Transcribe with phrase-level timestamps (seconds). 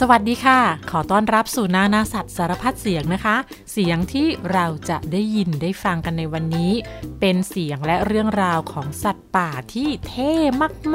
[0.00, 3.36] สวัสดีค่ะ ขอต้อนรับสู่นานาสัตว์สารพัดเสียงนะคะ
[3.72, 6.72] เสียงที่เราจะได้ยินได้ฟังกันในวันนี้
[7.20, 10.32] เป็นเสียงและเรื่องราวของสัตว์ป่าที่เท่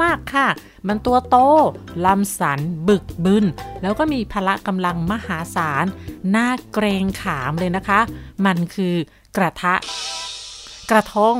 [0.02, 0.48] มากๆค่ะ
[0.88, 1.36] มันตัวโต
[2.06, 3.44] ลำสัน บึกบึน
[3.82, 5.84] แล้วก็มีพละกำลังมหาศาล
[6.34, 8.00] น่าเกรงขามเลยนะคะ
[8.46, 8.94] มันคือ
[9.36, 9.74] กระทะ
[10.90, 11.36] กระทง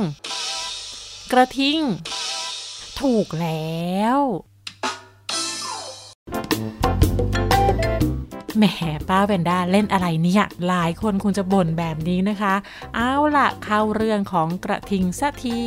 [1.31, 1.79] กระทิง
[3.01, 4.19] ถูกแล้ว
[8.57, 8.65] แหม
[9.09, 12.53] ป้าแวนด้าเล่นอะไรเนี่ยหลายคนคงจะบ่นแบบนี้นะคะ
[12.95, 15.59] เอาละเข้าเรื่องของกระทิงสักที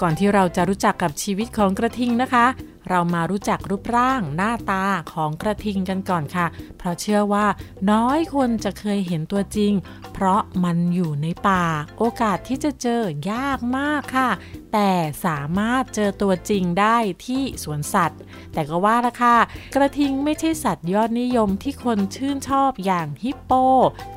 [0.00, 2.46] ก่อนที่เราจะรู้จักกับชีวิตของกระทิงนะคะ
[2.88, 6.46] เรามารู้จักรูปร่างหน้าตาของกระทิงกันก่อนค่ะ
[6.78, 7.46] เพราะเชื่อว่า
[7.90, 9.72] น้อยคนจะเคยเห็นตัวจริง
[10.12, 11.64] เพราะมันอยู่ในป่า
[11.98, 14.30] โอกาสที่จะเจอยากมากค่ะ
[14.78, 14.96] แต่
[15.26, 16.96] สามารถเจอตัวจริงได้
[17.26, 18.20] ที่สวนสัตว์
[18.54, 19.36] แต่ก็ว่าละค่ะ
[19.74, 23.52] กระทิงไม่ใช่สัตว์ยอดนิยมที่คนชื่นชอบอย่างฮิปโป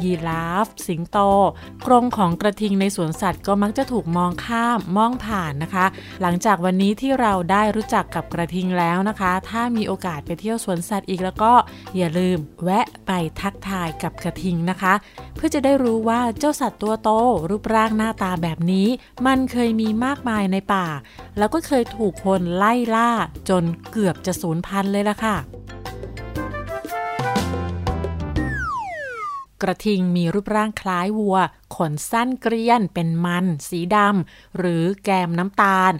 [0.03, 1.17] ยีราฟ สิงโต
[1.85, 5.85] กรงของกระทิงในสวนสัตว์ก็มักจะถูกมองข้ามมองผ่านนะคะ
[6.21, 11.53] หลังจากวันนี้ที่เราได้รู้จักกับกระทิงแล้วนะคะ ถ้ามีโอกาสไปเที่ยวสวนสัตว์อีกแล้วก็
[11.97, 14.93] อย่าลืมแวะไปทักทายกับกระทิงนะคะ
[15.35, 17.09] เพื่อจะได้รู้ว่าเจ้าสัตว์ตัวโต
[17.49, 18.87] รูปร่างหน้าตาแบบนี้
[19.27, 20.85] มันเคยมีมากมายในป่า
[21.37, 23.09] แล้วก็เคยถูกคนไล่ล่า
[23.49, 25.35] จนเกือบจะสูญพันธุ์เลยล่ะค่ะ
[29.61, 31.37] กระทิงมีรูปร่างคล้ายวัว
[31.75, 35.93] ขนสั้นเกรียนเป็นมันสีดำหรือแกมน้ำตาล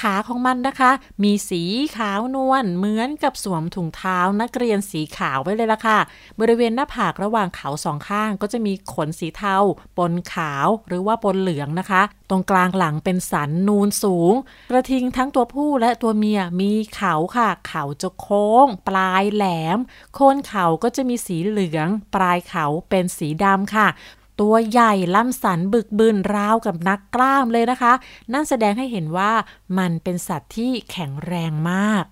[0.00, 0.90] ขาของมันนะคะ
[1.22, 1.62] มีสี
[1.96, 5.98] ขาวนวลเหมือนกับสวมถุงเท้านักเรียนสีขาวไว้เลยล่ะค่ะ
[6.40, 9.56] บริเวณหน้าผากระหว่างเขาสองข้างก็จะมีขนสีเทา
[9.98, 14.34] ปนขาวหรือว่าปนเหลืองนะคะ ตรงกลางหลังเป็นสันนูนสูง
[14.70, 19.44] กระทิงทั้งตัวผู้และตัวเมียมีเขาค่ะ เขาจะโค้ง ปลายแหล
[19.76, 19.78] ม
[20.14, 23.88] โคนเขาก็จะมีสีเหลือง ปลายเขาเป็นสีดำค่ะ
[24.40, 27.92] ตัวใหญ่ล่ำสันบึกบึนราวกับนักกล้ามเลยนะคะ
[28.32, 29.32] นั่นแสดงให้เห็นว่า
[29.78, 32.04] มันเป็นสัตว์ที่แข็งแรงมาก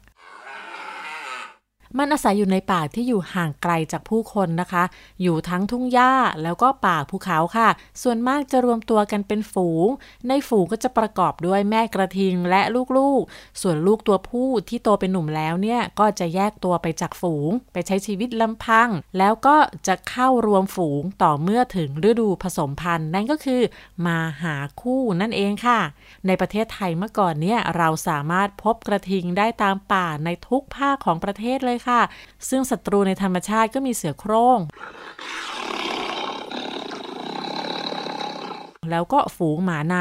[1.99, 4.85] มันอาศัยอยู่ในป่าที่อยู่ห่างไกลจากผู้คนนะคะ
[5.23, 7.69] อยู่ทั้งทุ่งหญ้าแล้วก็ป่าภูเขาค่ะ
[8.03, 9.89] ส่วนมากจะรวมตัวกันเป็นฝูง
[10.29, 12.61] ในฝูงก็จะประกอบด้วยแม่กระทิงและ
[12.99, 18.89] ลูกๆ ส่วนลูกตัวผู้ที่โตเป็นหนุ่มแล้วเนี่ยก็จะแยกตัวไปจากฝูง ไปใช้ชีวิตลำพัง
[19.19, 23.63] แล้วก็จะเข้ารวมฝูงต่อเมื่อถึงฤดูผสมพันธุ์ นั่นก็คือ
[24.07, 25.81] มาหาคู่นั่นเองค่ะ
[26.27, 32.01] ในประเทศไทยเมื่อก่อนเนี่ยเราสามารถพบกระทิงได้ตามป่าในทุกภาคของประเทศเลยค่ะ
[32.49, 34.59] ซึ่งศัตรูในธรรมชาติก็มีเสือโคร่ง
[38.91, 39.97] แล้วก็ฝูงหมาใน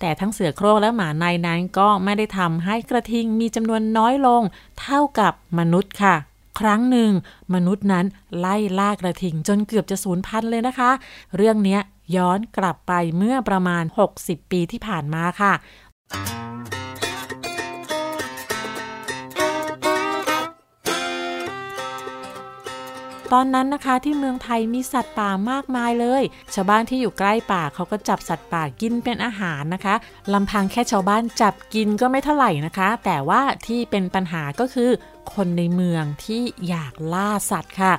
[0.00, 4.42] แต่ทั้งเสือโคร่งและหมาในนั้นก็ไม่ได้ทำให้กระทิงมีจำนวนน้อยลง
[4.80, 6.14] เท่ากับมนุษย์ค่ะ
[6.60, 7.10] ครั้งหนึ่ง
[7.54, 8.06] มนุษย์นั้น
[8.38, 10.90] ไล่ล่ากระทิงจนเกือบจะสูญพันธุ์เลยนะคะ
[11.36, 11.78] เรื่องนี้
[12.16, 13.84] ย้อนกลับไปเมื่อประมาณ
[14.18, 15.52] 60 ปีที่ผ่านมาค่ะ
[23.36, 26.22] ตอนนั้นนะคะที่เมืองไทยมีสัตว์ป่ามากมายเลย
[26.54, 29.94] ชาวบ้านที่อยู่ใกล้ป่าเขาก็จับสัตว์ป่ากินเป็นอาหารนะคะ
[30.34, 34.90] ลำพังแค่ชาวบ้านจับกินก็ไม่เท่าไหร่นะคะ แต่ว่าที่เป็นปัญหาก็คือ
[35.32, 37.92] คนในเมืองที่อยากล่าสัตว์ค่ะ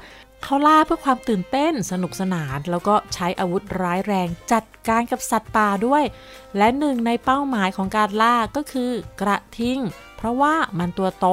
[0.44, 6.04] เขาล่าเพื่อความตื่นเต้นสนุกสนาน แล้วก็ใช้อาวุธร้ายแรงจัดการกับสัตว์ป่าด้วย
[6.58, 8.92] และหนึ่งในเป้าหมายของการล่าก็คือ
[9.22, 9.80] กระทิง
[10.18, 11.28] เพราะว่ามันตัวโต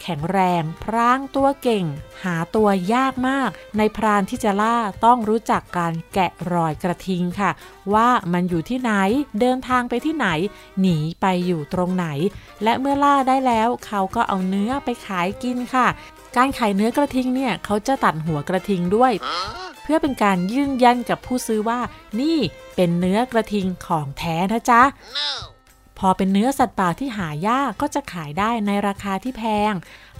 [0.00, 1.84] แข็งแรง พรางตัวเก่ง
[2.24, 7.50] หาตัวยากมาก ในพรานที่จะล่าต้องรู้จักการแกะรอยกระทิงค่ะ
[7.94, 8.92] ว่ามันอยู่ที่ไหน
[9.40, 10.28] เดินทางไปที่ไหน
[10.80, 12.06] หนีไปอยู่ตรงไหน
[12.62, 15.86] และเมื่อล่าได้แล้วเขาก็เอาเนื้อไปขายกินค่ะ
[16.36, 19.12] การขายเนื้อกระทิงเนี่ยเขาจะตัดหัวกระทิงด้วย
[19.82, 21.80] เพื่อเป็นการยืนยันกับผู้ซื้อว่า
[22.20, 22.38] นี่
[22.76, 24.82] เป็นเนื้อกระทิงของแท้นะจ๊ะ
[25.98, 29.72] พอเป็นเนื้อสัตว์ป่าที่หายากก็จะขายได้ในราคาที่แพง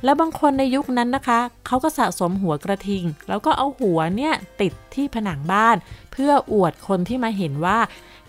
[0.05, 5.77] และบางคนในยุคนั้นนะคะ เขาก็สะสมหัวกระทิง แล้วก็เอาหัวเนี่ยติดที่ผนังบ้าน
[6.13, 7.79] เพื่ออวดคนที่มาเห็นว่า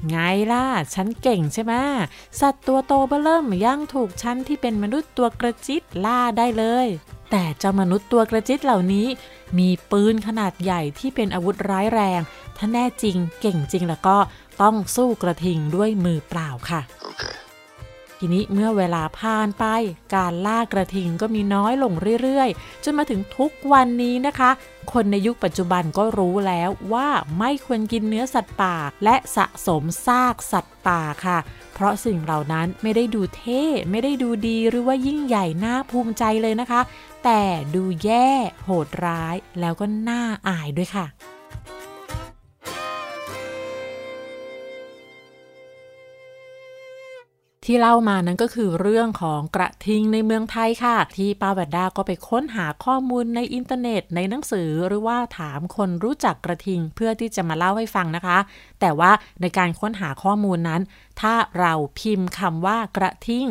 [0.08, 0.18] ไง
[0.52, 1.74] ล่ะ ฉันเก่งใช่ไหม
[2.40, 6.88] สัตว์ตัวโตเบ้อเริ่มย่างถูกฉันที่เป็นมนุษย์ตัวกระจิตล่าได้เลย
[7.32, 9.08] แต่เจ้ามนุษย์ตัวกระจิตเหล่านี้
[9.58, 12.22] มีปืนขนาดใหญ่ที่เป็นอาวุธร้ายแรง
[12.58, 14.18] ถ้าแน่จริงเก่งจริงแล้วก็
[14.62, 17.45] ต้องสู้กระทิงด้วยมือเปล่าค่ะ Okay.
[18.20, 19.66] ทีนี้เมื่อเวลาผ่านไป
[20.16, 24.52] การล่ากระทิงก็มีน้อยลงเรื่อยๆ จนมาถึงทุกวันนี้นะคะ
[24.94, 27.10] คนในยุคปัจจุบันก็รู้แล้วว่า
[27.40, 31.38] ไม่ควรกินเนื้อสัตว์ป่า และสะสมซากสัตว์ป่าค่ะ
[31.74, 36.82] เพราะสิ่งเหล่านั้นไม่ได้ดูเท่ ไม่ได้ดูดีหรือว่ายิ่งใหญ่น่าภูมิใจเลยนะคะ
[37.24, 37.42] แต่
[37.76, 38.30] ดูแย่
[38.66, 41.06] โหดร้าย แล้วก็น่าอายด้วยค่ะ
[47.66, 58.38] ที่เล่ามานั้นก็คือเรื่องของกระทิงในเมืองไทยค่ะ ที่ป้าแวนด้าก็ไปค้นหาข้อมูลในอินเทอร์เน็ตในหนังสือหรือว่าถามคนรู้จักกระทิงเพื่อที่จะมาเล่าให้ฟังนะคะ
[58.80, 60.82] แต่ว่าในการค้นหาข้อมูลนั้น
[61.22, 63.48] ถ้าเราพิมพ์คำว่ากระทิง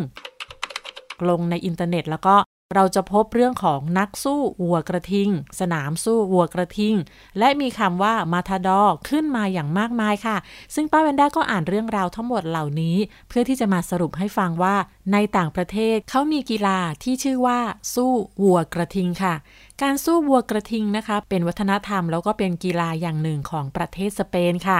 [1.28, 2.37] ลงในอินเทอร์เน็ตแล้วก็
[2.72, 5.31] เราจะพบเรื่องของนักสู้วัวกระทิง
[5.61, 6.94] สนามสู้วัวกระทิง
[7.38, 10.37] และมีคำว่า matador ขึ้นมาอย่างมากมายค่ะ
[10.75, 12.96] ซึ่งป้าเวนด้าก็อ่านเรื่องราวทั้งหมดเหล่านี้
[13.28, 14.76] เพื่อที่จะมาสรุปให้ฟังว่า
[15.12, 17.61] ในต่างประเทศเขามีกีฬาที่ชื่อว่า
[17.95, 18.12] สู้
[18.43, 19.35] วัวกระทิงค่ะ
[19.83, 24.79] การสู้วัวกระทิงนะคะ เป็นวัฒนธรรมแล้วก็เป็นกีฬาอย่างหนึ่งของประเทศสเปนค่ะ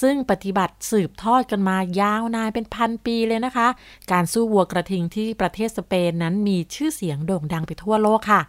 [0.00, 3.68] ซึ่งปฏิบัติสืบทอดกันมายาวนานเป็นพันปีเลยนะคะ
[4.12, 8.40] การสู้วัวกระทิงที่ประเทศสเปนนั้นมีชื่อเสียงโด่งดังไปทั่วโลกค่ะ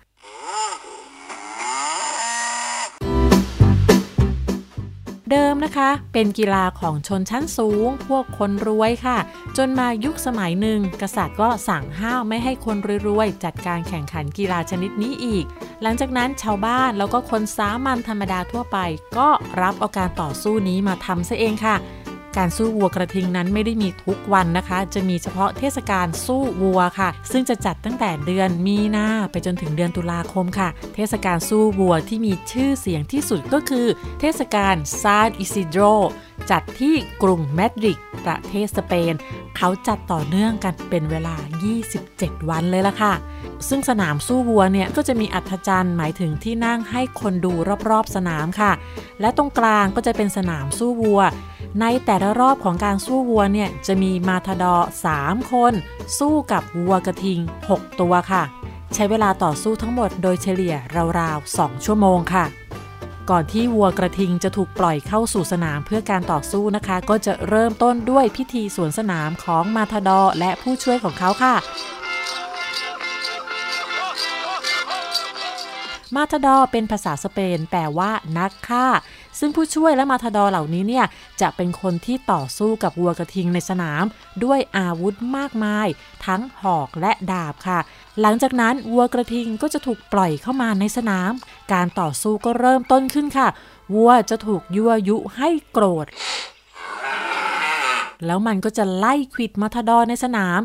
[5.33, 9.18] เดิมนะคะ เป็นกีฬาของชนชั้นสูง พวกคนรวยค่ะ
[9.57, 12.77] จนมายุคสมัยหนึ่ง กษัตริย์ก็สั่งห้ามไม่ให้คน
[13.07, 15.45] รวยๆจัดการแข่งขันกีฬาชนิดนี้อีก
[15.81, 18.77] หลังจากนั้นชาวบ้านแล้วก็คนสามัญธรรมดาทั่วไป
[19.18, 19.30] ก็
[19.62, 21.75] รับเอาการต่อสู้นี้มาทำซะเองค่ะ
[22.38, 33.85] การสู้วัวกระทิงนั้นไม่ได้มีทุกวันนะคะ จะมีเฉพาะเทศกาลสู้วัวค่ะ ซึ่งจะจัดตั้งแต่เดือนมีนาไปจนถึงเดือนตุลาคมค่ะ เทศกาลสู้วัวที่มีชื่อเสียงที่สุดก็คือ
[34.19, 35.81] เทศกาลซานอิซิโดร
[36.51, 39.13] จัดที่กรุงมาดริดประเทศสเปน
[39.57, 41.35] เขาจัดต่อเนื่องกันเป็นเวลา
[41.91, 43.13] 27 วันเลยล่ะค่ะ
[43.68, 47.53] ซึ่งสนามสู้วัวเนี่ยก็จะมีอัฐจันทร์หมายถึงที่นั่งให้คนดู
[47.89, 48.71] รอบๆสนามค่ะ
[49.21, 51.21] และตรงกลางก็จะเป็นสนามสู้วัว
[51.81, 54.75] ในแต่ละรอบของการสู้วัวเนี่ยจะมีมาทาดอ
[55.15, 55.74] 3คน
[56.19, 57.39] สู้กับวัวกระทิง
[57.69, 58.44] 6 ตัวค่ะ
[58.94, 60.75] ใช้เวลาต่อสู้ทั้งหมดโดยเฉลี่ย
[61.19, 62.45] ราวๆ 2 ชั่วโมงค่ะ
[63.30, 71.56] ก่อนที่วัวกระทิงจะถูกปล่อยเข้าสู่สนามเพื่อการต่อสู้นะคะ ก็จะเริ่มต้นด้วยพิธีสวนสนามของมาทาดอและผู้ช่วยของเขาค่ะ
[76.15, 78.86] มาทาดอเป็นภาษาสเปนแปลว่านักฆ่า
[79.39, 81.06] ซึ่งผู้ช่วยและมาทาดอเหล่านี้เนี่ย
[81.42, 84.04] จะเป็นคนที่ต่อสู้กับวัวกระทิงในสนาม
[84.44, 85.88] ด้วยอาวุธมากมาย
[86.25, 87.80] ทั้งหอกและดาบค่ะ
[88.21, 91.31] หลังจากนั้นวัวกระทิงก็จะถูกปล่อยเข้ามาในสนาม
[91.74, 93.48] การต่อสู้ก็เริ่มต้นขึ้นค่ะ
[93.94, 96.07] วัวจะถูกยั่วยุให้โกรธ
[98.25, 100.60] แล้วมันก็จะไล่ควิดมาทาดอในสนาม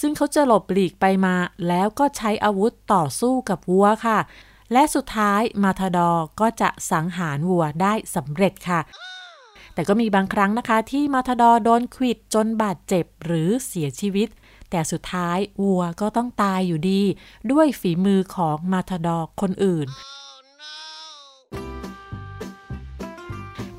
[0.00, 1.34] ซึ่งเขาจะหลบหลีกไปมา
[1.68, 4.18] แล้วก็ใช้อาวุธต่อสู้กับวัวค่ะ
[4.72, 8.80] และสุดท้ายมาทดอก็จะสังหารวัวได้สำเร็จค่ะ
[9.74, 14.28] แต่ก็มีบางครั้งนะคะที่มาทดอโดนขิดจนบาดเจ็บหรือเสียชีวิต
[14.70, 17.02] แต่สุดท้ายวัวก็ต้องตายอยู่ดี
[17.52, 19.88] ด้วยฝีมือของมาทดอคนอื่น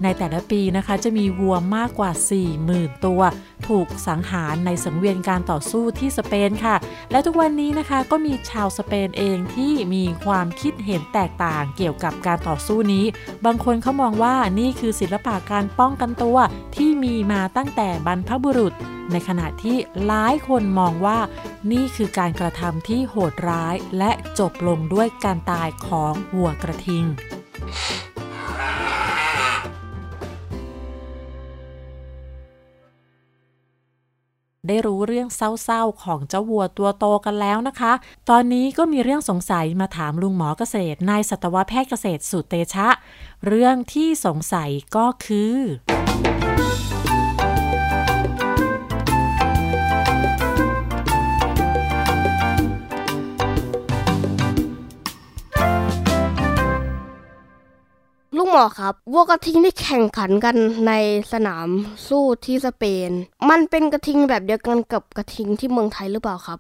[0.03, 2.11] ในแต่ละปีนะคะจะมีวัวมากกว่า
[2.57, 3.21] 40,000 ตัว
[3.67, 6.75] ถูกสังหารในสังเวียนการต่อสู้ที่สเปนค่ะ
[7.11, 13.05] และทุกวันนี้นะคะก็มีชาวสเปนเองที่มีความคิดเห็นแตกต่างเกี่ยวกับการต่อสู้นี้
[13.45, 16.37] บางคนเขามองว่านี่คือศิลปะการป้องกันตัว
[16.75, 18.73] ที่มีมาตั้งแต่บรรพบุรุษ
[19.11, 21.19] ในขณะที่หลายคนมองว่า
[21.71, 27.05] นี่คือการกระทำที่โหดร้าย และจบลงด้วยการตายของวัวกระทิง
[34.67, 37.93] ได้รู้เรื่องเศร้าๆของเจ้าวัวตัวโตกันแล้วนะคะ
[38.29, 42.87] ตอนนี้ก็มีเรื่องสงสัยมาถามลุงหมอเกษตรนายสัตวแพทย์เกษตรสุเตชะ
[43.47, 45.55] เรื่องที่สงสัยก็คือ
[58.55, 60.55] หรอครับวัวกระทิงที่แข่งขันกัน
[60.87, 60.93] ใน
[61.33, 61.67] สนาม
[62.07, 63.09] สู้ที่สเปน
[63.49, 66.59] มันเป็นกระทิงแบบเดียวกันกับกระทิงที่เมืองไทยหรือเปล่าครับ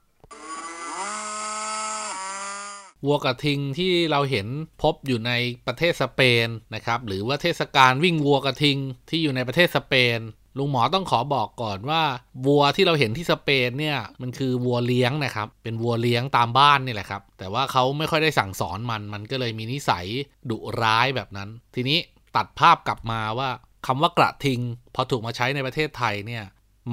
[3.05, 4.47] วัวกระทิงที่เราเห็น
[4.81, 5.31] พบอยู่ใน
[5.67, 8.77] ประเทศสเปนนะครับหรือว่าเทศกาลวิ่งวัวกระทิง
[9.09, 10.19] ที่อยู่ในประเทศสเปน
[10.57, 12.01] ลุงหมอต้องขอบอกก่อนว่า
[12.45, 20.05] วัวที่เราเห็นที่สเปนเนี่ยมันคือวัวเลี้ยงนะครับ เป็นวัวเลี้ยงตามบ้านนี่แหละครับ แต่ว่าเขาไม่ค่อยได้สั่งสอนมัน มันก็เลยมีนิสัย
[20.49, 21.97] ดุร้ายแบบนั้น ทีนี้
[22.35, 23.49] ตัดภาพกลับมาว่า
[23.85, 24.59] คำว่ากระทิง
[24.95, 26.43] พอถูกมาใช้ในประเทศไทยเนี่ย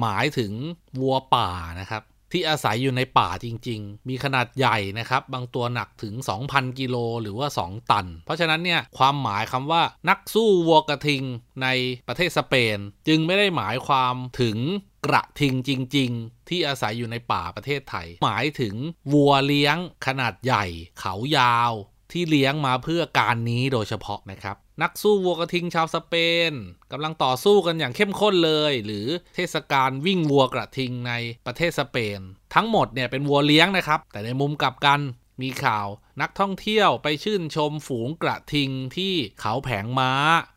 [0.01, 0.51] หมายถึง
[0.99, 2.03] วัวป่านะครับ
[2.33, 6.13] ที่อาศัยอยู่ในป่าจริง ๆ มีขนาดใหญ่นะครับ บางตัวหนักถึง
[6.47, 11.23] 2,000 กิโลหรือว่า 2 ตัน เพราะฉะนั้นเนี่ยความหมายคำว่านักสู้วัวกระทิง
[11.63, 11.67] ใน
[12.07, 14.57] ประเทศสเปน จึงไม่ได้หมายความถึง
[15.05, 18.75] กระทิงจริง ๆ ที่อาศัยอยู่ในป่าประเทศไทย หมายถึง
[19.13, 20.65] วัวเลี้ยงขนาดใหญ่
[20.99, 21.73] เขายาว
[22.13, 26.13] ที่เลี้ยงมาเพื่อการนี้โดยเฉพาะนะครับ นักสู้วัวกระทิงชาวสเป
[26.49, 26.51] น
[26.91, 29.05] กำลังต่อสู้กันอย่างเข้มข้นเลย หรือ
[29.35, 31.13] เทศกาลวิ่งวัวกระทิงใน
[31.45, 32.19] ประเทศสเปน
[32.55, 34.99] ทั้งหมดเนี่ยเป็นวัวเลี้ยงนะครับ แต่ในมุมกลับกัน
[35.41, 35.87] มีข่าว
[36.21, 40.11] นักท่องเที่ยวไปชื่นชมฝูงกระทิงที่เขาแผงม้า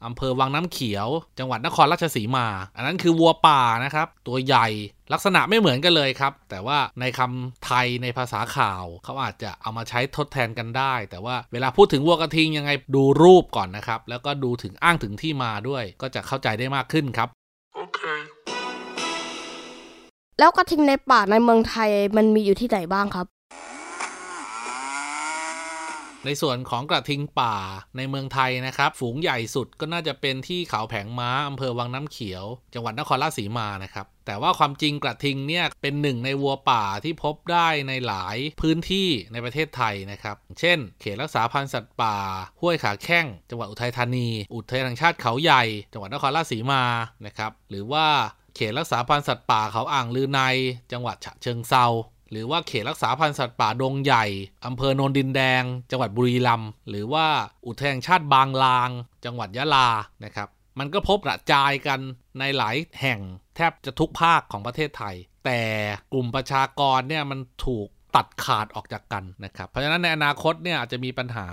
[0.06, 4.66] อำเภอวังน้ำเขียว จังหวัดนครราชสีมา อันนั้นคือวัวป่านะครับ ตัวใหญ่
[5.12, 17.28] ลักษณะไม่เหมือนกันเลยครับ แต่ว่าในคำไทยในภาษาข่าว เขาอาจจะเอามาใช้ทดแทนกันได้ แต่ว่าเวลาพูดถึงวัวกระทิงยังไงดูรูปก่อนนะครับ แล้วก็ดูถึงอ้างถึงที่มาด้วย ก็จะเข้าใจได้มากขึ้นครับ
[17.85, 18.21] Okay.
[20.40, 23.26] แล้วกระทิงในป่าในเมืองไทยมันมีอยู่ที่ไหนบ้างครับ
[26.26, 27.56] ในส่วนของกระทิงป่า
[27.97, 42.16] ในเมืองไทยนะครับ ฝูงใหญ่สุดก็น่าจะเป็นที่เขาแผงม้าอำเภอวังน้ำเขียว จังหวัดนครราชสีมานะครับแต่ว่าความจริงกระทิงเนี่ยเป็นหนึ่งในวัวป่าที่พบได้ในหลายพื้นที่ในประเทศไทยนะครับ เช่น เขตรักษาพันธุ์สัตว์ป่า
[42.61, 46.83] ห้วยขาแข้ง จังหวัดอุทัยธานี อุทยานแห่งชาติเขาใหญ่ จังหวัดนครราชสีมา
[47.26, 48.06] นะครับหรือว่า
[48.56, 50.40] เขตรักษาพันธุ์สัตว์ป่าเขาอ่างลือใน
[50.92, 51.87] จังหวัดฉะเชิงเซา
[52.30, 54.25] หรือว่าเขตรักษาพันธุ์สัตว์ป่าดงใหญ่
[54.66, 57.26] อำเภอโนนดินแดง จังหวัดบุรีรัมย์หรือว่า
[57.66, 58.90] อุทยานชาติบางลาง
[59.25, 59.88] จังหวัดยะลา
[60.25, 62.00] นะครับมันก็พบกระจายกัน
[62.38, 63.21] ในหลายแห่ง
[63.56, 65.62] แทบจะทุกภาคของประเทศไทย แต่
[66.12, 71.49] กลุ่มประชากรเนี่ยมันถูกตัดขาดออกจากกันนะครับ เพราะฉะนั้นในอนาคตเนี่ยอาจจะมีปัญหา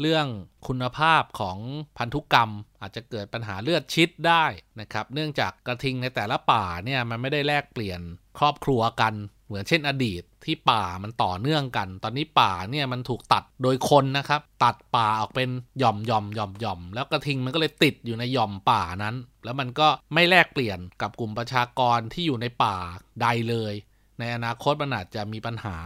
[0.00, 0.26] เรื่อง
[0.66, 1.58] คุณภาพของ
[1.98, 4.44] พันธุกรรม อาจจะเกิดปัญหาเลือดชิดได้
[4.80, 8.00] นะครับ เนื่องจากกระทิงในแต่ละป่าเนี่ยมันไม่ได้แลกเปลี่ยน
[8.38, 9.14] ครอบครัวกัน
[9.48, 22.76] เหมือนเช่นอดีตที่ป่ามันต่อเนื่องกัน ตอนนี้ป่าเนี่ยมันถูกตัดโดยคนนะครับ ตัดป่าออกเป็นหย่อมหย่อมหย่อมหย่อมแล้วกระทิงมันก็เลยติดอยู่ในหย่อมป่านั้น แล้วมันก็ไม่แลกเปลี่ยนกับกลุ่มประชากรที่อยู่ในป่า
[23.22, 23.74] ใดเลย
[24.18, 25.76] ในอนาคตมันอาจจะมีปัญหา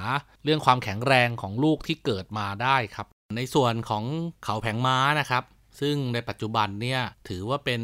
[0.45, 4.05] เรื่องความแข็งแรงของลูกที่เกิดมาได้ครับ ในส่วนของ
[4.45, 5.45] เขาแผงม้านะครับ
[5.81, 7.83] ซึ่งในปัจจุบันเนี่ยถือว่าเป็น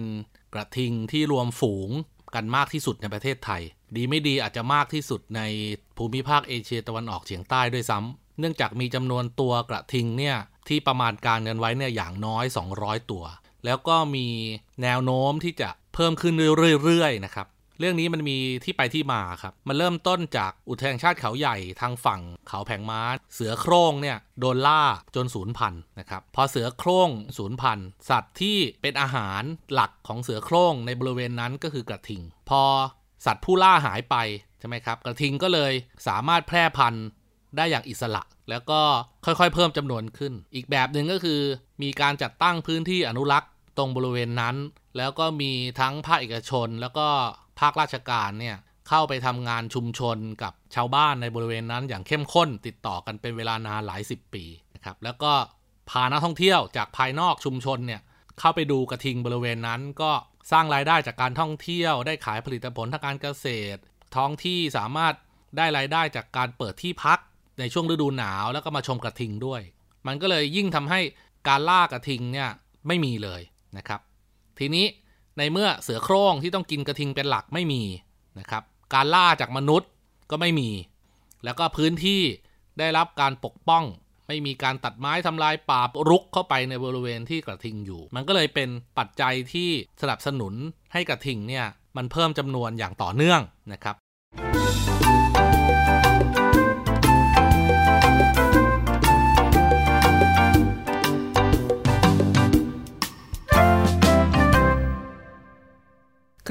[0.54, 1.90] กระทิงที่รวมฝูง
[2.35, 3.62] กันมากที่สุดในประเทศไทย
[3.97, 5.40] ดีไม่ดีอาจจะมากที่สุดใน
[5.97, 10.37] ภูมิภาคเอเชียตะวันออกเฉียงใต้ด้วยซ้ำเนื่องจากมีจำนวนตัวกระทิงเนี่ย
[10.68, 12.45] ที่ประมาณการเงินไว้เนี่ยอย่างน้อย
[12.78, 13.25] 200 ตัว
[13.64, 14.26] แล้วก็มี
[14.83, 16.35] แนวโน้มที่จะเพิ่มขึ้น
[16.83, 17.49] เรื่อยๆนะครับ
[17.80, 23.00] เรื่องนี้มันมีที่ไปที่มาครับ มันเริ่มต้นจากอุทยานชาติเขาใหญ่ทางฝั่งเขาแผงม้า
[23.35, 24.83] เสือโคร่งเนี่ยโดนล่า
[25.14, 29.42] จนสูญพันธุ์นะครับ พอเสือโคร่งสูญพันธุ์ สัตว์ที่เป็นอาหาร
[29.73, 32.62] หลักของเสือโคร่งในบริเวณนั้นก็คือกระทิง พอ
[33.25, 34.16] สัตว์ผู้ล่าหายไป
[34.58, 35.72] ใช่ไหมครับ กระทิงก็เลย
[36.06, 37.06] สามารถแพร่พันธุ์
[37.56, 38.80] ได้อย่างอิสระ แล้วก็
[39.25, 41.40] ค่อยๆ เพิ่มจำนวนขึ้น อีกแบบหนึ่งก็คือ
[41.82, 44.56] มีการจัดตั้งพื้นที่อนุรักษ์ตรงบริเวณนั้น
[44.96, 47.06] แล้วก็มีทั้งภาคเอกชน แล้วก็
[47.60, 48.56] ภาคราชการเนี่ย
[48.88, 54.44] เข้าไปทำงานชุมชนกับชาวบ้านในบริเวณนั้นอย่างเข้มข้น ติดต่อกันเป็นเวลานานหลายสิบปี
[54.75, 55.32] นะครับแล้วก็
[55.90, 58.00] พานักท่องเที่ยวจากภายนอกชุมชนเนี่ย
[58.40, 60.12] เข้าไปดูกระทิงบริเวณนั้น ก็
[60.52, 63.80] สร้างรายได้จากการท่องเที่ยวได้ขายผลิตผลทางการเกษตร
[64.16, 65.14] ท้องที่สามารถ
[65.57, 67.18] ได้รายได้จากการเปิดที่พัก
[67.59, 69.62] ในช่วงฤดูหนาวแล้วก็มาชมกระทิงด้วย
[70.07, 71.00] มันก็เลยยิ่งทำให้
[71.49, 72.49] การล่ากระทิงเนี่ย
[72.87, 73.40] ไม่มีเลย
[73.76, 74.00] นะครับ
[74.59, 74.87] ทีนี้
[75.38, 77.83] ในเมื่อเสือโคร่งที่ต้องกินกระทิงเป็นหลักไม่มี
[78.38, 78.62] นะครับ
[78.95, 79.90] การล่าจากมนุษย์
[80.30, 80.71] ก็ไม่มี
[81.45, 82.23] แล้วก็พื้นที่
[82.78, 83.85] ได้รับการปกป้อง
[84.30, 88.68] ไม่มีการตัดไม้ทำลายป่ารุกเข้าไปในบริเวณที่กระทิงอยู่ มันก็เลยเป็น
[88.99, 89.70] ปัจจัยที่
[90.02, 90.54] สนับสนุน
[90.92, 91.66] ให้กระทิงเนี่ย
[91.97, 93.40] มันเพิ่มจำนวนอย่างต่อเนื่อง
[93.73, 93.97] นะครับ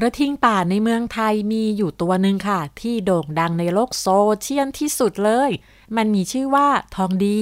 [0.04, 4.08] ระทิงป่าในเมืองไทยมีอยู่ตัวหนึ่งค่ะ ที่โด่งดังในโลกโซ
[4.40, 5.50] เชียลที่สุดเลย
[5.96, 7.40] มันมีชื่อว่าทองดี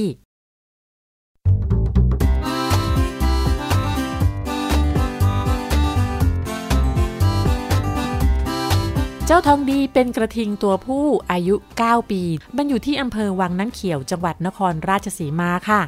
[9.28, 11.54] เจ้าทองดีเป็นกระทิงตัวผู้อายุ
[11.84, 12.22] 9 ปี
[12.56, 15.80] มันอยู่ที่อำเภอวังน้ำเขียวจังหวัดนครราชสีมาค่ะ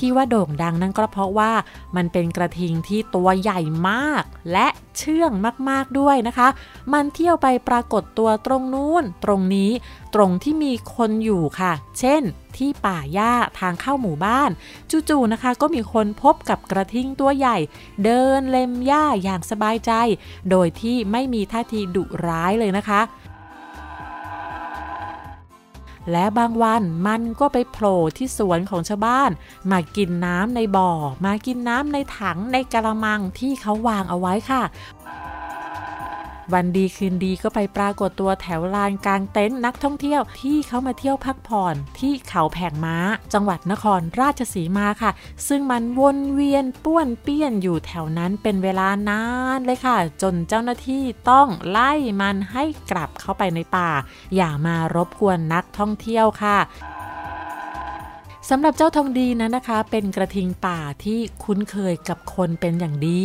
[0.00, 1.52] ที่ว่าโด่งดังนั่นก็เพราะว่า
[1.96, 4.66] มันเป็นกระทิงที่ตัวใหญ่มาก และ
[4.98, 5.32] เชื่อง
[5.68, 6.48] มากๆด้วยนะคะ
[6.92, 9.70] มันเที่ยวไปปรากฏตัวตรงนู้น ตรงนี้
[10.14, 12.22] ตรงที่มีคนอยู่ค่ะ เช่น
[12.56, 14.50] ที่ป่าหญ้าทางเข้าหมู่บ้าน
[15.08, 17.56] จู่ๆนะคะ ก็มีคนพบกับกระทิงตัวใหญ่
[18.04, 19.92] เดินเล็มหญ้าอย่างสบายใจ
[20.50, 23.00] โดยที่ไม่มีท่าทีดุร้ายเลยนะคะ
[26.12, 29.30] และบางวันมันก็ไปโผล่ที่สวนของชาวบ้าน
[29.70, 30.90] มากินน้ำในบ่อ
[31.24, 34.62] มากินน้ำในถังในกระมังที่เขาวางเอาไว้ค่ะ
[36.54, 42.96] วันดีคืนดีก็ไปปรากฏตัวแถวลานกลางเต็นท์นักท่องเที่ยวที่เขามาเที่ยวพักผ่อนที่เขาแผงม้า
[43.32, 45.10] จังหวัดนครราชสีมาค่ะ
[45.48, 49.22] ซึ่งมันวนเวียนป้วนเปี้ยนอยู่แถวนั้นเป็นเวลานา
[49.56, 53.90] นเลยค่ะ จนเจ้าหน้าที่ต้องไล่มันให้กลับเข้าไปในป่า
[54.36, 56.58] อย่ามารบกวนนักท่องเที่ยวค่ะ
[58.50, 63.20] สำหรับเจ้าทองดีนั้นนะคะ เป็นกระทิงป่าที่คุ้นเคยกับคนเป็นอย่างดี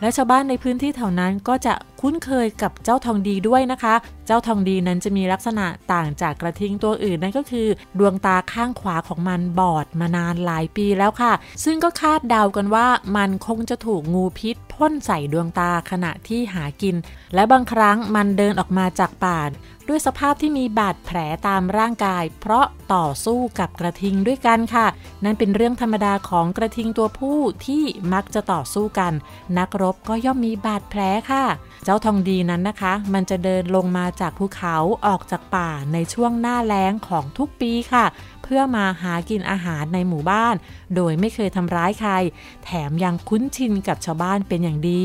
[0.00, 3.94] และชาวบ้านในพื้นที่แถวนั้นก็จะ คุ้นเคยกับเจ้าทองดีด้วยนะคะ
[4.26, 11.32] เจ้าทองดีนั้นจะมีลักษณะต่างจากกระทิงตัวอื่นนั่นก็คือ ดวงตาข้างขวาของมันบอดมานานหลายปีแล้วค่ะ
[11.64, 16.96] ซึ่งก็คาดเดากันว่ามันคงจะถูกงูพิษพ่นใส่ดวงตาขณะที่หากิน
[17.34, 19.40] และบางครั้งมันเดินออกมาจากป่า
[19.88, 24.86] ด้วยสภาพที่มีบาดแผลตามร่างกาย เพราะต่อสู้กับกระทิงด้วยกันค่ะ
[25.24, 29.12] นั่นเป็นเรื่องธรรมดาของกระทิงตัวผู้ที่มักจะต่อสู้กัน
[29.58, 31.44] นักรบก็ย่อมมีบาดแผลค่ะ
[31.84, 38.04] เจ้าทองดีนั้นนะคะ มันจะเดินลงมาจากภูเขาออกจากป่าในช่วงหน้าแล้งของทุกปีค่ะ
[38.42, 40.54] เพื่อมาหากินอาหารในหมู่บ้าน
[40.94, 42.12] โดยไม่เคยทำร้ายใคร
[42.64, 45.02] แถมยังคุ้นชินกับชาวบ้านเป็นอย่างดี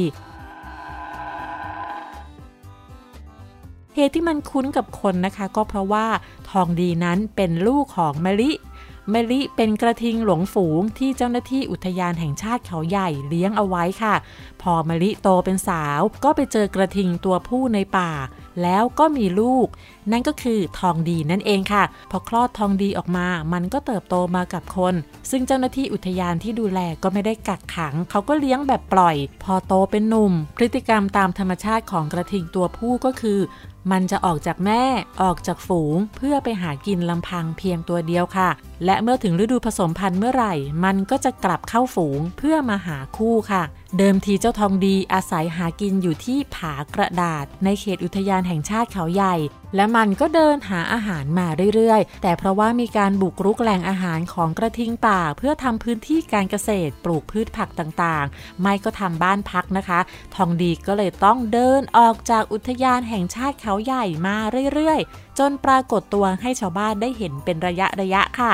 [3.95, 6.07] เหตุที่มันคุ้นกับคนนะคะ ก็เพราะว่า
[6.49, 8.51] ทองดีนั้นเป็นลูกของมะลิ
[9.13, 14.15] มะลิเป็นกระทิงหลงฝูงที่เจ้าหน้าที่อุทยานแห่งชาติเขาใหญ่เลี้ยงเอาไว้ค่ะ
[14.61, 18.11] พอมะลิโตเป็นสาวก็ไปเจอกระทิงตัวผู้ในป่า
[18.63, 19.67] แล้วก็มีลูก
[20.11, 24.93] นั่นก็คือทองดีนั่นเองค่ะ พอคลอดทองดีออกมา มันก็เติบโตมากับคน
[25.29, 33.39] ซึ่งเจ้าหน้าที่อุทยานที่ดูแลก็ไม่ได้กักขัง เขาก็เลี้ยงแบบปล่อย พอโตเป็นหนุ่ม พฤติกรรมตามธรรมชาติของกระทิงตัวผู้ก็คือ
[33.91, 34.83] มันจะออกจากแม่
[35.21, 38.49] ออกจากฝูง เพื่อไปหากินลำพังเพียงตัวเดียวค่ะ
[38.85, 40.53] และเมื่อถึงฤดูผสมพันธุ์เมื่อไหร่
[40.85, 43.63] มันก็จะกลับเข้าฝูงเพื่อมาหาคู่ค่ะ
[43.99, 49.35] เดิมทีเจ้าทองดีอาศัยหากินอยู่ที่ผากระดาษ ในเขตอุทยานแห่งชาติเขาใหญ่
[49.75, 59.99] และมันก็เดินหาอาหารมาเรื่อยๆ แต่เพราะว่ามีการบุกรุกแหล่งอาหารของกระทิงป่า เพื่อทำพื้นที่การเกษตรปลูกพืชผักต่างๆ ไม่ก็ทำบ้านพักนะคะ
[60.35, 64.35] ทองดีก็เลยต้องเดินออกจากอุทยานแห่งชาติเขาใหญ่มา
[64.73, 68.51] เรื่อยๆ จนปรากฏตัวให้ชาวบ้านได้เห็นเป็นระยะระยะค่ะ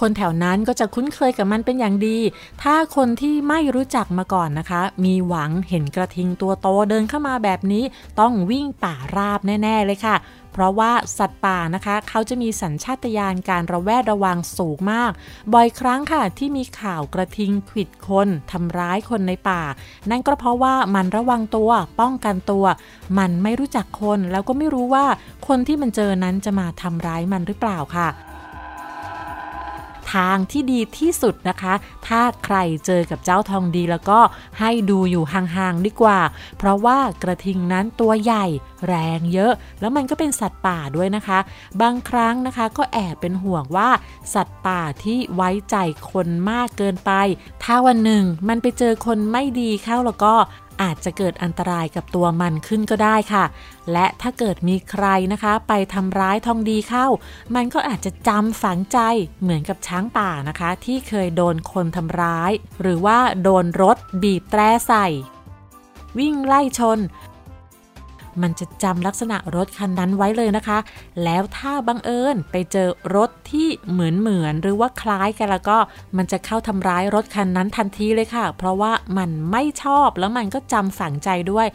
[0.00, 2.18] คนแถวนั้นก็จะคุ้นเคยกับมันเป็นอย่างดี
[2.62, 7.84] ถ้าคนที่ไม่รู้จักมาก่อนนะคะ มีหวังเห็นกระทิงตัวโตเดินเข้ามาแบบนี้
[8.20, 10.16] ต้องวิ่งป่าราบแน่ ๆ เลยค่ะ
[10.52, 15.10] เพราะว่าสัตว์ป่านะคะ เขาจะมีสัญชาตญาณการระแวดระวังสูงมาก
[15.52, 19.62] บ่อยครั้งค่ะที่มีข่าวกระทิงขิดคนทำร้ายคนในป่า
[20.10, 22.64] นั่นก็เพราะว่ามันระวังตัวป้องกันตัว
[23.18, 25.04] มันไม่รู้จักคนแล้วก็ไม่รู้ว่า
[25.48, 28.08] คนที่มันเจอนั้นจะมาทำร้ายมันหรือเปล่าค่ะ
[30.14, 31.74] ทางที่ดีที่สุดนะคะ
[32.06, 34.20] ถ้าใครเจอกับเจ้าทองดีแล้วก็
[34.60, 36.20] ให้ดูอยู่ห่างๆดีกว่า
[36.58, 38.46] เพราะว่ากระทิงนั้นตัวใหญ่
[38.86, 41.38] แรงเยอะ แล้วมันก็เป็นสัตว์ป่าด้วยนะคะ
[41.80, 43.90] บางครั้งนะคะก็แอบเป็นห่วงว่า
[44.34, 45.76] สัตว์ป่าที่ไว้ใจ
[46.10, 47.12] คนมากเกินไป
[47.62, 50.34] ถ้าวันหนึ่งมันไปเจอคนไม่ดีเข้าแล้วก็
[50.82, 53.44] อาจจะเกิดอันตรายกับตัวมันขึ้นก็ได้ค่ะ
[53.92, 57.06] และถ้าเกิดมีใครนะคะ ไปทำร้ายทองดีเข้า
[57.54, 58.98] มันก็อาจจะจำฝังใจ
[59.42, 65.06] เหมือนกับช้างป่านะคะ ที่เคยโดนคนทำร้าย หรือว่าโดนรถบีบแตรใส่
[66.18, 66.98] วิ่งไล่ชน
[68.42, 70.78] มันจะจำลักษณะรถคันนั้นไว้เลยนะคะ
[71.24, 75.78] แล้วถ้าบังเอิญไปเจอรถที่เหมือนเหมือนหรือว่าคล้ายกันแล้วก็
[76.16, 81.66] มันจะเข้าทำร้ายรถคันนั้นทันทีเลยค่ะ เพราะว่ามันไม่ชอบแล้วมันก็จำฝังใจด้วย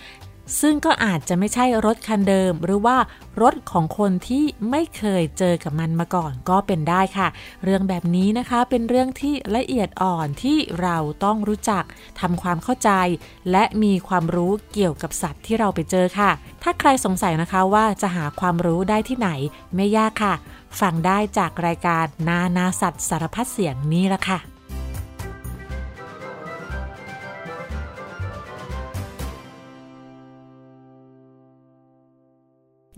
[0.62, 2.98] ซึ่งก็อาจจะไม่ใช่รถคันเดิม หรือว่า
[3.42, 7.28] รถของคนที่ไม่เคยเจอกับมันมาก่อนก็เป็นได้ค่ะ
[7.64, 11.84] เรื่องแบบนี้นะคะเป็นเรื่องที่ละเอียดอ่อนที่เราต้องรู้จัก
[12.20, 12.92] ทำความเข้าใจ
[13.52, 16.32] และมีความรู้เกี่ยวกับสัตว์ที่เราไปเจอค่ะ
[16.64, 19.30] ถ้าใครสงสัยนะคะว่าจะหาความรู้ได้ที่ไหน
[19.76, 20.34] ไม่ยากค่ะ
[20.80, 24.40] ฟังได้จากรายการนานาสัตว์สารพัดเสียงนี้ละค่ะ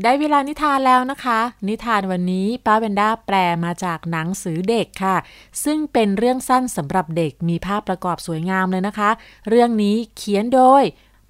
[0.04, 3.36] ได้เวลานิทานแล้วนะคะ นิทานวันนี้ป้าเบนด้าแปล
[3.66, 5.18] มาจากหนังสือเด็กค่ะ
[5.64, 9.10] ซึ่งเป็นเรื่องสั้นสำหรับเด็กมีภาพประกอบสวยงามเลยนะคะ
[9.50, 10.84] เรื่องนี้เขียนโดย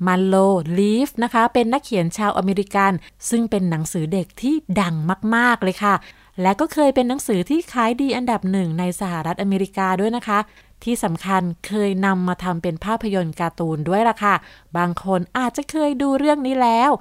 [0.07, 0.35] มันโล
[0.79, 2.91] ลีฟนะคะ เป็นนักเขียนชาวอเมริกัน
[3.29, 4.95] ซึ่งเป็นหนังสือเด็กที่ดัง
[5.35, 5.95] มาก ๆ เลยค่ะ
[6.41, 10.39] และก็เคยเป็นหนังสือที่ขายดีอันดับหนึ่งในสหรัฐอเมริกาด้วยนะคะ
[10.83, 14.35] ที่สำคัญเคยนำมาทำเป็นภาพยนตร์การ์ตูนด้วยล่ะค่ะ
[14.77, 16.91] บางคนอาจจะเคยดูเรื่องนี้แล้ว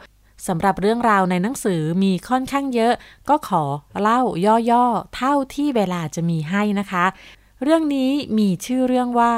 [0.47, 2.93] สำหรับเรื่องราวในหนังสือมีค่อนข้างเยอะ
[3.29, 3.63] ก็ขอ
[4.01, 4.21] เล่า
[4.71, 7.05] ย่อๆ เท่าที่เวลาจะมีให้นะคะ
[7.63, 9.35] เรื่องนี้มีชื่อเรื่องว่า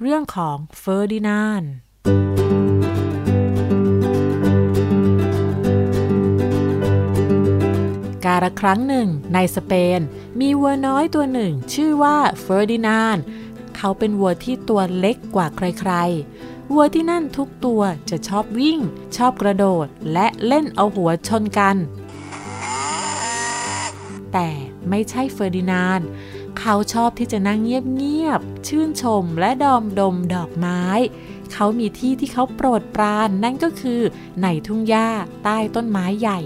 [0.00, 1.62] เรื่องของเฟอร์ดินาน
[8.24, 10.00] กาลครั้งหนึ่งในสเปน
[10.40, 13.16] มีวัวน้อยตัวหนึ่ง ชื่อว่าเฟอร์ดินาน
[13.76, 18.80] เขาเป็นวัวที่ตัวเล็กกว่าใครๆ วัวที่นั่นทุกตัวจะชอบวิ่ง
[19.16, 21.76] ชอบกระโดด และเล่นเอาหัวชนกัน
[24.32, 24.48] แต่
[24.88, 26.00] ไม่ใช่เฟอร์ดินาน
[26.58, 30.82] เขาชอบที่จะนั่งเงียบๆ ชื่นชมและดอมดมดอกไม้
[31.52, 34.00] เขามีที่ที่เขาโปรดปรานนั่นก็คือ
[34.42, 35.08] ในทุ่งหญ้า
[35.44, 36.38] ใต้ต้นไม้ใหญ่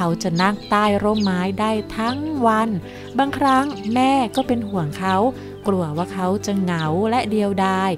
[0.00, 2.68] เขาจะนั่งใต้ร่มไม้ได้ทั้งวัน
[3.18, 5.16] บางครั้งแม่ก็เป็นห่วงเขา
[5.66, 7.90] กลัวว่าเขาจะเหงาและเดียวดาย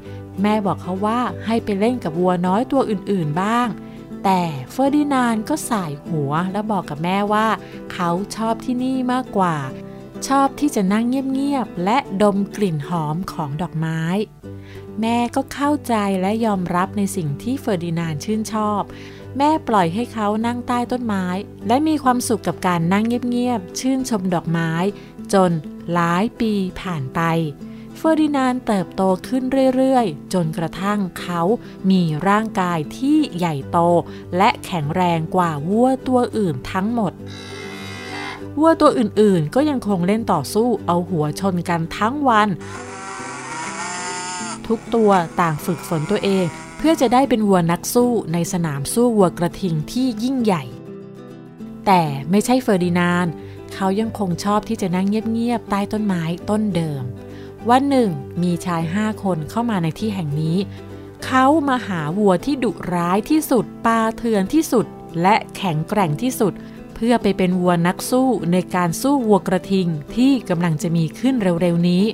[0.42, 3.68] แม่บอกเขาว่าให้ไปเล่นกับวัวน้อยตัวอื่นๆบ้าง
[4.24, 7.48] แต่เฟอร์ดินานก็ส่ายหัวและบอกกับแม่ว่า
[7.92, 9.56] เขาชอบที่นี่มากกว่า
[10.28, 14.02] ชอบที่จะนั่งเงียบๆและดมกลิ่นหอมของดอกไม้
[15.00, 18.82] แม่ก็เข้าใจและยอมรับในสิ่งที่เฟอร์ดินานชื่นชอบ
[19.38, 21.24] แม่ปล่อยให้เขานั่งใต้ต้นไม้
[21.66, 24.72] และมีความสุขกับการนั่งเงียบๆ ชื่นชมดอกไม้
[25.32, 25.50] จน
[25.92, 27.20] หลายปีผ่านไป
[27.96, 29.42] เฟอร์ดินานเติบโตขึ้น
[29.76, 31.42] เรื่อยๆ จนกระทั่งเขา
[31.90, 33.78] มีร่างกายที่ใหญ่โต
[34.36, 37.12] และแข็งแรงกว่าวัวตัวอื่นทั้งหมด
[38.58, 42.48] วัวตัวอื่นๆ ก็ยังคงเล่นต่อสู้เอาหัวชนกันทั้งวัน
[44.70, 46.46] ทุกตัวต่างฝึกฝนตัวเอง
[46.78, 50.64] เพื่อจะได้เป็นวัวนักสู้ในสนามสู้วัวกระทิงที่ยิ่งใหญ่
[51.86, 53.26] แต่ไม่ใช่เฟอร์ดินาน
[53.74, 57.02] เขายังคงชอบที่จะนั่งเงียบๆใต้ต้นไม้ต้นเดิม
[57.70, 58.10] วันหนึ่ง
[58.42, 60.56] มีชายห้าคนเข้ามาในที่แห่งนี้
[61.24, 64.86] เขามาหาวัวที่ดุร้ายที่สุดปาเถื่อนที่สุด
[65.22, 66.52] และแข็งแกร่งที่สุด
[66.94, 72.04] เพื่อไปเป็นวัวนักสู้ในการสู้วัวกระทิงที่กำลังจะมีขึ้นเร็วๆนี้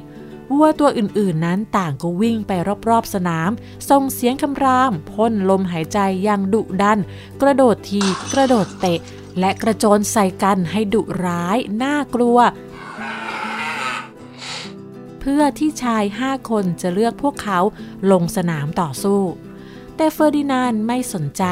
[0.52, 2.52] วัวตัวอื่นๆนั้นต่างก็วิ่งไป
[2.88, 3.50] รอบๆสนาม
[3.90, 6.98] ส่งเสียงคำราม พ่นลมหายใจอย่างดุดัน
[7.42, 9.00] กระโดดที กระโดดเตะ
[9.38, 12.38] และกระโจนใส่กันให้ดุร้าย น่ากลัว
[15.20, 17.58] เพื่อที่ชายห้าคนจะเลือกพวกเขา
[18.10, 19.20] ลงสนามต่อสู้
[19.96, 21.44] แต่เฟอร์ดินานไม่สนใจ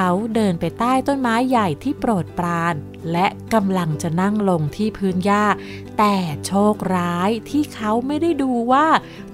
[0.00, 2.74] เขาเดินไปใต้ต้นไม้ใหญ่ที่โปรดปราน
[3.12, 5.44] และกำลังจะนั่งลงที่พื้นหญ้า
[5.98, 6.14] แต่
[6.46, 8.86] โชคร้ายที่เขาไม่ได้ดูว่า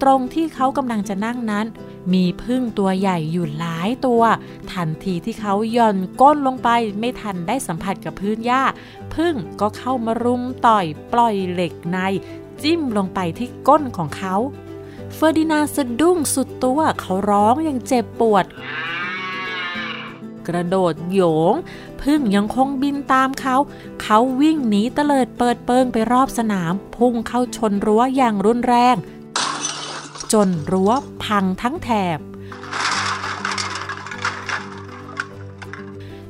[0.02, 1.66] ตรงที่เขากำลังจะนั่งนั้น
[2.12, 4.22] มีพึ่งตัวใหญ่อยู่หลายตัว
[4.72, 8.62] ทันทีที่เขาย่อนก้นลงไปไม่ทันได้สัมผัสกับพื้นหญ้า
[9.14, 11.98] พึ่งก็เข้ามารุมต่อยปล่อยเหล็กใน
[12.62, 14.36] จิ้มลงไปที่ก้นของเขา
[15.14, 18.46] เฟอร์ดินานสะดุ้งสุดตัวเขาร้องอย่างเจ็บปวด
[20.48, 21.20] กระโดดโย
[21.52, 21.54] ง
[22.02, 23.56] พึ่งยังคงบินตามเขา
[24.02, 28.96] เขาวิ่งหนีเตลิดเปิดเปิงไปรอบสนาม พุ่งเข้าชนรั้วอย่างรุนแรง
[30.32, 30.92] จนรั้ว
[31.24, 32.18] พังทั้งแถบ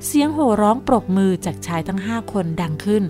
[0.07, 3.03] เสียงโห่ร้องปรบมือจากชายทั้งห้าคนดังขึ้น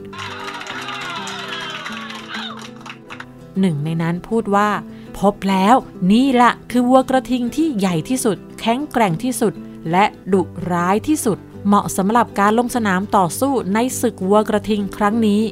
[3.61, 4.71] หนึ่งในนั้นพูดว่า
[5.19, 5.77] พบแล้ว
[6.11, 9.53] นี่ละคือวัวกระทิงที่ใหญ่ที่สุด แข็งแกร่งที่สุด
[9.91, 10.43] และดุ
[10.73, 15.43] ร้ายที่สุดเหมาะสำหรับการลงสนามต่อสู้ในศึกวัวกระทิงครั้งนี้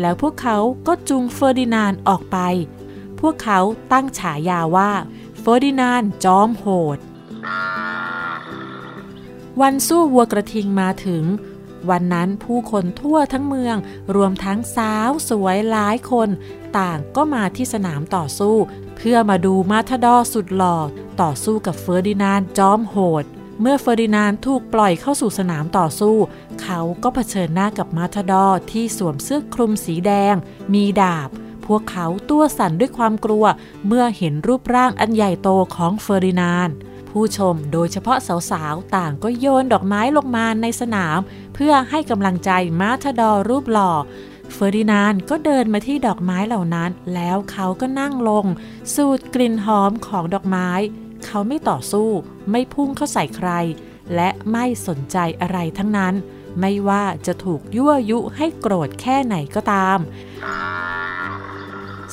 [0.00, 2.38] แล้วพวกเขาก็จูงเฟอร์ดินานออกไป
[3.20, 3.60] พวกเขา
[3.92, 4.92] ตั้งฉายาว่า
[5.40, 6.98] เฟอร์ดินานจอมโหด
[9.60, 11.24] วันสู้วัวกระทิงมาถึง
[11.90, 13.76] วันนั้นผู้คนทั่วทั้งเมือง
[14.16, 16.28] รวมทั้งสาวสวยหลายคน
[16.78, 18.56] ต่างก็มาที่สนามต่อสู้
[18.96, 20.76] เพื่อมาดูมาทาดอร์สุดหล่อ
[21.20, 23.24] ต่อสู้กับเฟอร์ดินานจอมโหด
[23.60, 26.16] เมื่อเฟอร์ดินานถูกปล่อยเข้าสู่สนามต่อสู้
[26.62, 30.34] เขาก็เผชิญหน้ากับมาทาดอร์ที่สวมเสื้อคลุมสีแดง
[30.74, 31.28] มีดาบ
[31.66, 33.44] พวกเขาตัวสั่นด้วยความกลัว
[33.86, 36.68] เมื่อเห็นรูปร่างอันใหญ่โตของเฟอร์ดินาน
[37.10, 38.18] ผู้ชมโดยเฉพาะ
[38.50, 41.18] สาวๆ ต่างก็โยนดอกไม้ลงมาในสนาม
[41.54, 43.92] เพื่อให้กำลังใจมาทาดอร์รูปหล่อ
[44.52, 48.44] เฟอร์ดินานก็เดินมาที่ดอกไม้เหล่านั้น แล้วเขาก็นั่งลง
[48.94, 50.68] สูดกลิ่นหอมของดอกไม้
[51.26, 52.08] เขาไม่ต่อสู้
[52.50, 53.50] ไม่พุ่งเข้าใส่ใคร
[54.14, 56.14] และไม่สนใจอะไรทั้งนั้น
[56.60, 59.98] ไม่ว่าจะถูกยั่วยุให้โกรธแค่ไหนก็ตาม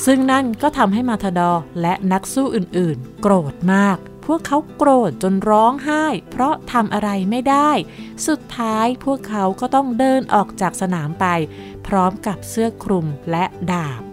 [0.06, 7.72] ซึ่งนั่นก็ทำให้มาทาดอและนักสู้อื่นๆ โกรธมากพวกเขาโกรธจนร้องไห้ เพราะทำอะไรไม่ได้
[8.28, 11.26] สุดท้ายพวกเขาก็ต้องเดินออกจากสนามไป
[11.88, 14.11] พร้อมกับเสื้อคลุมและดาบ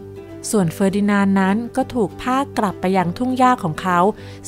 [0.50, 3.98] ส่วนเฟอร์ดินานนั้นก็ถูกพากลับไปยังทุ่งหญ้าของเขา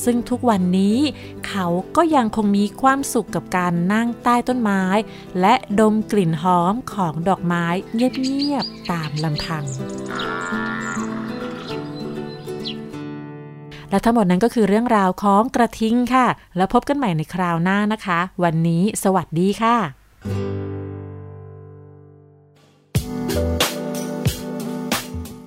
[0.05, 0.99] ซึ่งทุกวันนี้
[1.49, 4.83] เขาก็ยังคงมีความสุขกับการนั่งใต้ต้นไม้
[5.41, 9.65] และดมกลิ่นหอมของดอกไม้เงียบๆตามลำพัง
[13.91, 16.27] และทั้งหมดนั้นก็คือเรื่องราวของกระทิงค่ะ
[16.57, 20.70] แล้วพบกันใหม่ในคราวหน้านะคะ วันนี้สวัสดีค่ะ